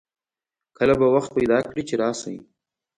کله 0.77 0.93
به 0.99 1.07
وخت 1.15 1.31
پیدا 1.37 1.57
کړي 1.67 1.83
چې 1.89 1.95
راشئ 2.01 2.37